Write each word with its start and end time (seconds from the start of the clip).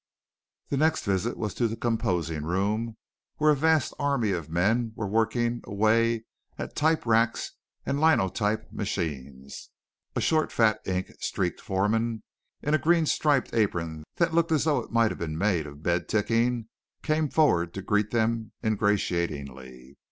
The 0.69 0.77
next 0.77 1.03
visit 1.05 1.37
was 1.37 1.53
to 1.53 1.67
the 1.67 1.75
composing 1.75 2.43
room 2.43 2.97
where 3.37 3.51
a 3.51 3.55
vast 3.55 3.93
army 3.99 4.31
of 4.31 4.49
men 4.49 4.93
were 4.95 5.05
working 5.05 5.61
away 5.63 6.25
at 6.57 6.75
type 6.75 7.05
racks 7.05 7.51
and 7.85 7.99
linotype 7.99 8.71
machines. 8.73 9.69
A 10.15 10.19
short, 10.19 10.51
fat, 10.51 10.81
ink 10.87 11.11
streaked 11.19 11.61
foreman 11.61 12.23
in 12.63 12.73
a 12.73 12.79
green 12.79 13.05
striped 13.05 13.53
apron 13.53 14.03
that 14.15 14.33
looked 14.33 14.51
as 14.51 14.63
though 14.63 14.79
it 14.79 14.89
might 14.91 15.11
have 15.11 15.19
been 15.19 15.37
made 15.37 15.67
of 15.67 15.83
bed 15.83 16.09
ticking 16.09 16.67
came 17.03 17.29
forward 17.29 17.71
to 17.75 17.83
greet 17.83 18.09
them 18.09 18.53
ingratiatingly. 18.65 19.97